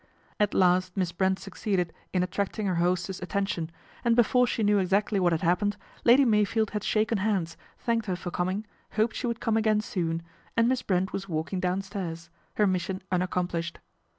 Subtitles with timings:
[0.39, 3.69] At last Miss Brent succeeded in attracting her hostess' attention,
[4.03, 8.15] and before she knew exactly what had happened, Lady Meyfield had shaken hands, thanked her
[8.15, 10.23] for coming, hoped she would come again soon,
[10.57, 13.77] and Miss Brent was walking downstairs her mission unaccomplished.